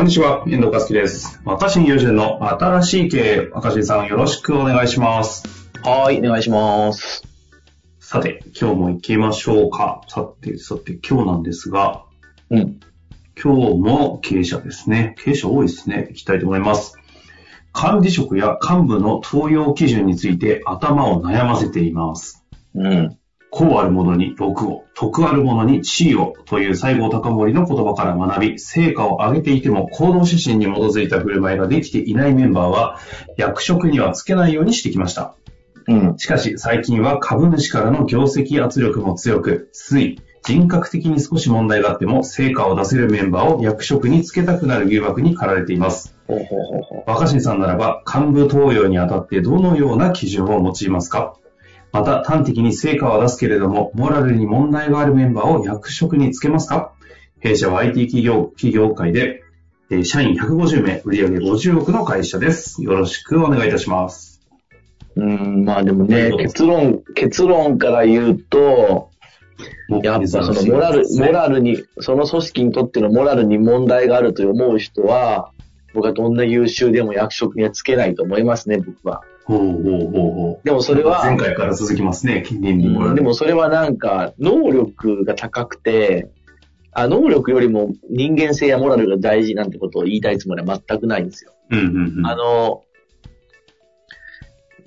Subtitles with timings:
[0.00, 1.42] こんにちは、遠藤和樹です。
[1.44, 5.44] 若新友人の新しい経営、若新さんよろしくお願いします。
[5.82, 7.22] はい、お願いします。
[7.98, 10.00] さて、今日も行きましょうか。
[10.08, 12.06] さて、さて、今日なんですが、
[12.48, 12.80] うん。
[13.38, 15.16] 今日も経営者ですね。
[15.18, 16.06] 経営者多いですね。
[16.08, 16.96] 行きたいと思います。
[17.74, 22.42] 管理職や幹部の登用基準について頭を悩ませています。
[22.74, 23.18] うん。
[23.50, 32.98] こうあるものに禄を、徳あるものに地位をという西郷隆盛の言葉から学び、成果を上げていても行動指針に基づいた振る舞いができていないメンバーは、
[33.36, 35.34] 役職にはつけないようにしてきました。
[35.88, 36.14] うん。
[36.18, 46.16] しかし最近は株主からの業績圧力も強く、つい人格的に少し問題があっても成果を出せるメンバーを役職につけたくなる誘惑に駆られています。
[47.06, 51.34] 若新さんならば幹部登用にあたってどのような基準を用いますか？
[51.92, 56.92] また端的に成果は出すけれども、モラルに問題があるメンバーを役職につけますか？
[57.40, 59.42] 弊社は IT 企業、企業界で、
[59.90, 62.82] えー社員150名、売上50億の会社です。
[62.82, 64.40] よろしくお願いいたします。
[65.16, 65.20] う。
[65.20, 69.10] うん、まあでもね結論、結論から言うと、
[70.02, 75.50] やっぱそのモラル、モラルに、その組織にとってのモラルに問題があると思う人は、
[75.92, 79.22] 僕はどんな優秀でも役職にはつけないと思いますね、僕は。
[79.50, 80.64] ほうほうほうほう。
[80.64, 83.14] でもそれは、前回から続きますね、倫理モラル。
[83.16, 86.30] でもそれはなんか、能力が高くて、
[86.92, 91.52] あ能力よりも人間性やモラルが大事なんてことを言いたいつもりは全くないんですよ。
[91.70, 92.26] うんうんうん。
[92.26, 92.82] あの、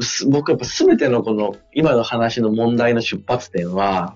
[0.00, 4.14] す僕やっぱ全てのこの今の話の問題の出発点は、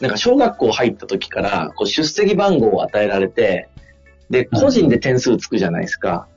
[0.00, 3.68] なんか小学校入った時からこう出席番号を与えられて、
[4.30, 6.28] で、個人で点数つくじゃないですか。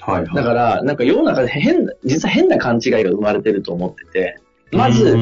[0.00, 0.34] はいはい。
[0.34, 4.38] だから、なんか世の中で変な、実は変な勘違いが生まれてると思ってて、
[4.72, 5.16] まず、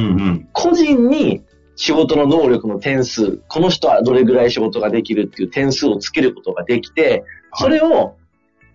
[0.52, 1.42] 個人に
[1.76, 7.24] 仕事の能力の点数、この人はどれぐらい仕事ができるっていう点数をつけることができて、
[7.54, 8.16] それを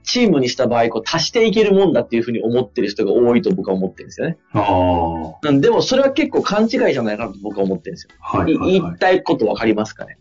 [0.03, 4.37] チームにした場合、こう足していけるもんだっていうふうに思ってる人が多いと僕は思ってるんですよね。
[4.51, 4.61] あ
[5.47, 5.51] あ。
[5.53, 8.15] でもそれは結構勘違いじゃないかなと僕は思ってるんですよ。
[8.19, 8.95] はいはいはい言い。
[8.97, 10.17] たいことわかりますかね？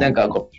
[0.00, 0.50] なんかこ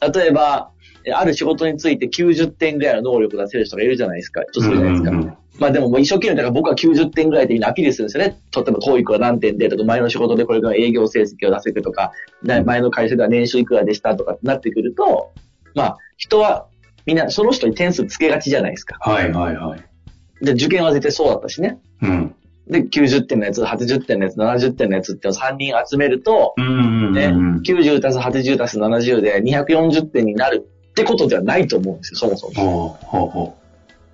[0.00, 0.77] う、例えば、え
[1.12, 4.42] ある仕事について90点ぐらいの能力を出せる人がいるじゃないですか。
[4.52, 5.10] とするじゃないですか。
[5.10, 8.38] うんうんうんまあでももう一生懸命だから僕は90点ぐらいでいいのアピールするんですよね。
[8.54, 12.12] 例えば、教育は何点でとか、前の仕事でこれぐらい営業成績を出せるとか、
[12.44, 15.32] な前の会社では年収いくらでしたとかってなってくると、
[15.74, 16.68] まあ、人は
[17.06, 18.98] みんなその人に点数つけがちじゃないですか。
[19.00, 20.44] はいはいはい。
[20.44, 21.80] で、受験は絶対そうだったしね。
[22.02, 22.34] うん。
[22.68, 27.56] で、90点のやつ、80点のやつ、70点のやつって3人集めると、うんうんね、うん。
[27.62, 30.68] 90たす80たす70で240点になる
[31.02, 33.56] ってことではないと思うんですよ、そもそも。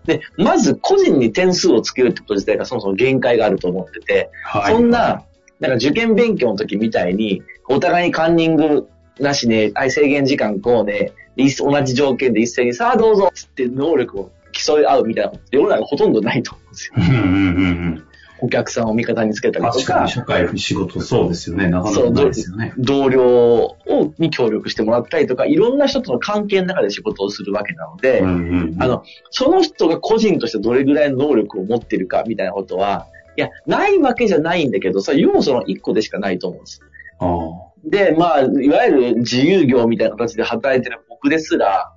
[0.04, 4.58] で、まず個人に点数をつけるってこと自体がそもそも限界があると思ってて、う。
[4.58, 4.74] はい。
[4.74, 5.24] そんな、
[5.60, 16.94] なんか受験勉強の時みたいに、お互いにカンニングなしね、はい制限時間こうね、同じ条件で一斉にさあどうぞっつって能力を競い合うみたいなことって世の中ほとんどないと思うんですよ。
[18.44, 21.68] お客さんを味方につけたりとか社会、仕事そうですよね。
[21.68, 22.74] なかなかないですよね。
[22.76, 23.78] 同僚を
[24.18, 28.82] に協力してもらったりとか、いろんな人との関係の中で仕事をするわけなので、うんうんうん。
[28.82, 33.06] あの、その人が個人としてどれぐらいの能力を持っているかみたいなことは、
[33.38, 36.80] いや、ないわけじゃないんだけど、それ要素の一個でしかないと思うんです。
[37.84, 41.90] で、まあ、いわゆる自由業みたいな形で働いてる僕ですら、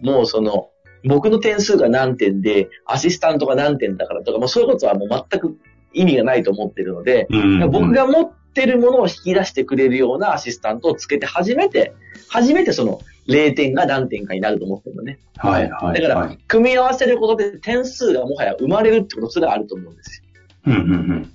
[0.00, 0.70] もうその、
[1.04, 5.56] 僕の点数が何点で、アシスタントが何点だからとか、もうそういうことはもう全く
[5.92, 11.94] 意味がないと思ってるので、うんうんうん僕が持ってるものを引き出してくれるようなアシスタントをつけて初めて、
[12.28, 15.18] 初めてその0点が何点かになると思ってるのね。
[15.36, 16.00] はいはい。
[16.00, 20.22] だからはい、組み合わせることで点数がもはや生まれるってことすらあると思うんです
[20.66, 21.22] うんうんうん。
[21.22, 21.26] よ。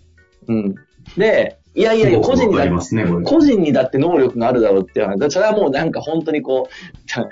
[0.47, 0.75] うん。
[1.17, 3.05] で、いやいやいや、個人にだりますね。
[3.23, 7.27] 個人にだって能力があるだろうってそれはもうなんか本当にこう、た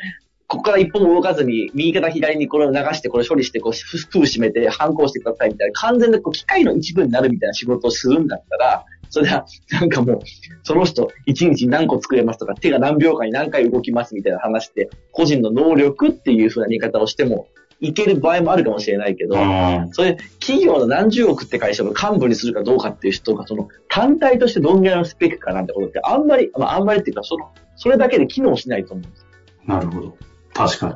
[0.48, 10.20] ここから一歩も動かずに、右から左にこれを流して、これ処理して、こう、封閉めて、反抗してくださいみたいな、完全なこう機械の一部になるみたいな仕事をするんだったら、それは、なんかもう、
[10.64, 17.48] その人、一日何個作れますとか、手が何秒間に何回動きますみたいな話で、個人の能力っていう風な見方をしても、
[17.82, 29.26] いける場合もあるかもしれないけど、あそれ、企業の何十億って会社の幹部にするかどうかっていう人が、その、単体としてどんぐらいのスペックかなんてことって、あんまり、まあ、あんまりっていうか、その、それだけで機能しないと思うんです。
[29.68, 30.18] あ、なるほど。
[30.56, 30.96] 確かに。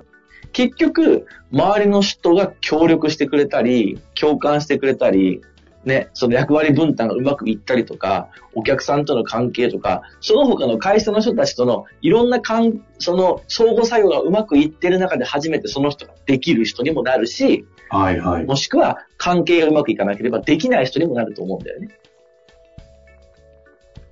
[0.51, 5.41] 結局、周りの人が協力してくれたり、共感してくれたり、
[5.85, 18.45] ね、その役割分担がうまくいったりとか、お客さんとの関係とか、その他の会社の人たちとのいろんなかん、その相互作用がうまくいってる中で初めてその人ができる人にもなるし、はいはい。
[18.45, 21.89] もしくは関係がうまくいかなければできない人にもなると思うんだよね。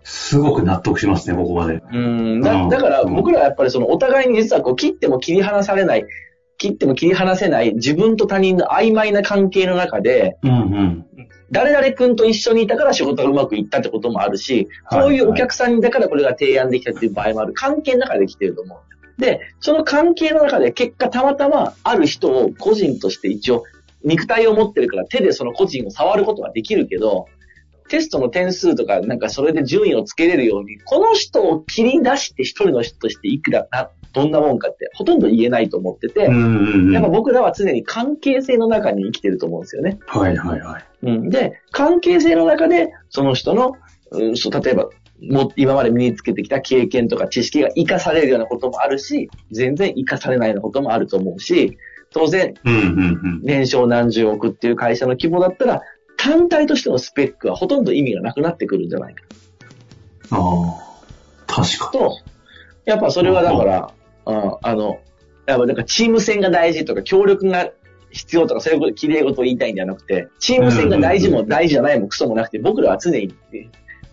[0.09, 1.83] すごく納得しますね、ここまで。
[1.92, 6.06] うんだうんだから僕らはやっぱりそのお互いに実はこう切っても切り離されない、
[6.57, 11.06] 切っても切り離せない自分と他人の曖昧な関係の中で、うんうん。
[11.51, 17.51] 誰々君と一緒にいたから仕事がうまくいったってこともあるし、はいそういうお客さんにだからこれが提案できたっていう場合もある。
[17.54, 19.21] 関係の中で来てると思う。
[19.21, 23.65] で、その関係の中で結果たまたまある人を個人として一応
[24.06, 27.25] 肉体を持ってるから手でその個人を触ることができるけど、
[27.88, 36.22] テストの点数とかなんかそれで順位をつけれるように、この人を切り出して一人の人としていくらな、どんなもんかってほとんど言えないと思ってて。
[36.22, 40.00] やっぱ僕らは常に関係性の中に生きてると思うんですよね。
[40.07, 40.86] はいはいはい。
[41.04, 43.74] うん、で、関係性の中で、その人の、
[44.12, 44.90] うん、そう例えば、
[45.22, 51.78] も今まで身につけてきた経験とか知識が活かされるようなこともあるし、全然活かされないようなこともあると思うし、
[52.12, 52.54] 当然。
[53.44, 55.81] 年商何十億っていう会社の規模だったら、
[56.18, 59.24] 単体としてのスペックはほとんど意味がなくなってくるんじゃないか。
[60.31, 62.18] ああ、確かと、
[62.86, 63.94] やっぱそれはだから、
[64.25, 64.75] うん、あ。
[64.75, 65.00] の、
[65.46, 67.72] やっぱなんかチーム戦が大事とか協力が
[68.12, 73.34] 必要とかそういうこと、綺麗事を言いたいんじゃなくて、チーム戦が大事も大事じゃないもクソもなくて、僕らは常に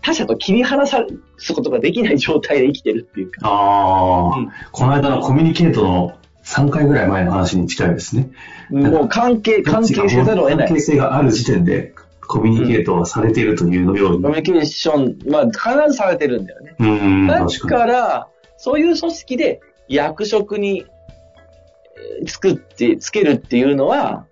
[0.01, 1.03] 他者と切り離さ
[1.37, 3.41] すことができない状態で生きてるっていうか。
[3.41, 3.47] に。
[3.47, 4.51] ああ、うん。
[4.71, 8.29] この間のコミュニケートの3回ぐらい前の話に近いですね。
[8.69, 10.67] もう関係、関係せざるを得ない。
[10.67, 11.93] 関係性がある時点で
[12.27, 14.23] コミュニケートはされているというのように。
[14.23, 16.75] コミュニケーション、まあ必ずされてるんだよね。
[16.79, 18.27] うんうん、だ確かから、
[18.57, 20.85] そういう組織で役職に
[22.19, 24.25] えー作って、つけるっていうのは、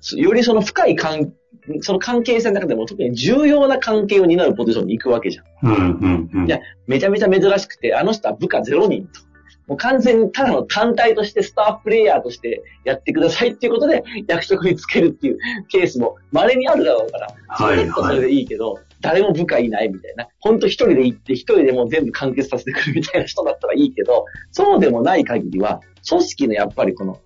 [0.00, 1.32] そよりその深い関、
[1.80, 5.70] その関係性の中でも特に重要な関係を担うポジションに行くわけじゃん。
[5.70, 5.76] に。
[5.76, 6.46] うんうんうん。
[6.46, 9.29] いやめちゃめちゃ珍しくて、あの人は部下0人と。
[9.70, 15.38] もう完全にただの単体としてスタープレイヤーとしてやってくださいっていうことで役職につけるっていう
[15.68, 20.26] ケースも稀にあるだろうから、そはいれだとそれでいいけど、誰も部下いないみたいな。
[20.40, 27.20] ほんと一人で行って一人でもう全部完結させてくるみたいな人だったらいいけど、そうでもない限りは、組織のやっぱりこの、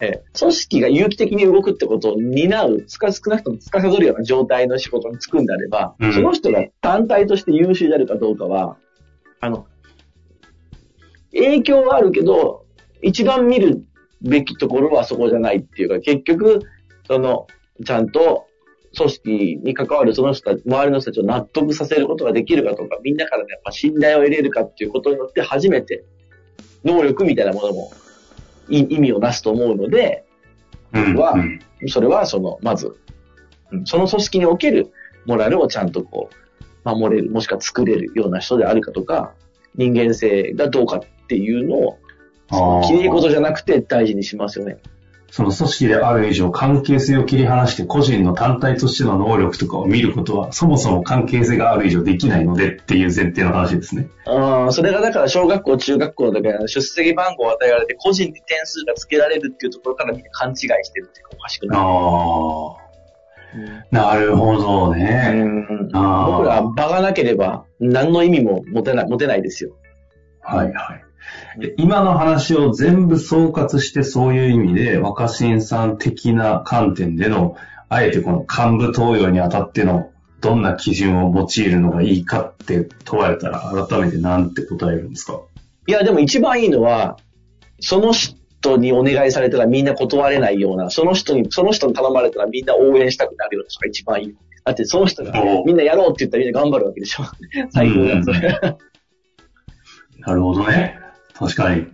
[0.00, 8.76] えー組織が有機的に動くってことを担う、つか少なくとも司るような状態の仕事に就くんであれば、うんその人が単体として優秀であるかどうかは、
[9.40, 9.66] あの、
[11.36, 12.64] 影響はあるけど、
[13.02, 13.84] 一番見る
[14.22, 16.60] べきところはそこじゃないっていうか、結局、
[17.06, 17.46] その、
[17.84, 18.46] ちゃんと
[18.96, 26.04] 組織に関わるその人たち、周りの人たちを納得させることができるかとか、みんなからのやっぱ信頼を得れるかっていうことによって初めて、
[26.84, 27.92] 能力みたいなものも
[28.68, 30.24] い意味をなすと思うので、
[30.92, 31.88] うんはうん。
[31.88, 34.92] それはその、まず、うんその組織における
[35.26, 39.34] モラルをちゃんとこう、守れる、もしくは作れるような人であるかとか、
[39.76, 41.98] 人間性がどうかっていうのを、
[42.50, 44.78] そのあー綺麗事じゃなくて大事にしますよね。
[45.30, 54.08] その組織である以上、関係性を切り離して個人の単体としての能力とかを見ることは、そもそも関係性がある以上できないのでっていう前提の話ですね。
[54.24, 61.78] それがだから小学校、中学校の時は出席番号を与えられて個人に点数がつけられるっていうところからみんな勘違いしてるっていうかおかしくない。
[61.78, 62.85] ああ、
[63.90, 65.32] なるほどね。
[65.34, 69.76] うん僕らは場がなければ何の意味も持てない、持てないですよ。
[70.42, 70.96] はいは
[71.56, 71.60] い。
[71.60, 77.56] で今の話を全部総括してそういう意味で、若新さん的な観点での、
[77.88, 80.10] あえてこの幹部登用にあたっての、
[80.40, 85.40] どんな基準を用いるのがいいかって問われたら、改めて何て答えるんですか？
[85.86, 87.16] いや、でも一番いいのは、
[87.80, 88.12] その
[88.60, 94.36] 人にお願いされたらみんな断れないような、その人に、その人に頼まれたらみんな応援したくなるような人が一番いい。
[94.64, 97.24] だってその人がおみんなやろうって言ったらみんな頑張るわけでしょ。
[97.70, 98.60] 最高だ、それ。
[100.18, 100.98] なるほどね。
[101.34, 101.86] 確かに。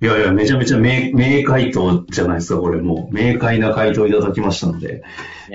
[0.00, 3.14] いやいや、めちゃめちゃ明明回答じゃないですか、これもう。
[3.14, 5.02] 明快な回答いただきましたので。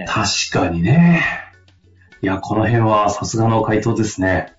[0.06, 1.24] 確かにね。
[2.22, 4.54] いや、この辺はさすがの回答ですね。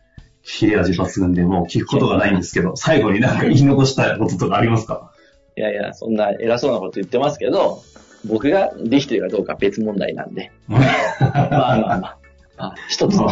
[0.44, 5.10] 切れ味抜群でもう聞くことがないんですけど、最後になんか言い残したこととかありますか？
[5.56, 7.82] いやいや、そんな偉そうなこと言ってますけど、
[8.24, 10.50] 僕ができてるかどうかは別問題なんで。
[10.68, 11.98] まあまあまあ。
[11.98, 12.16] ま
[12.58, 13.26] あ、一つの、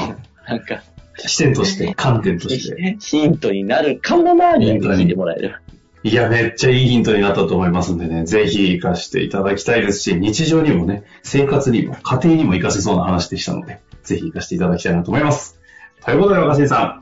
[0.49, 0.83] なんか、
[1.17, 2.97] 視点として、 観点として。
[3.01, 5.55] ヒントになるかもなーに聞いてもらえる。
[6.05, 15.61] いや、めっちゃいいヒントになったと思いますんでね、ぜひ活かしていただきたいですし、日常にもね、生活にも、家庭にも活かせそうな話でしたので、ぜひ活かしていただきたいなと思います。
[16.05, 17.02] ということで、若新さん、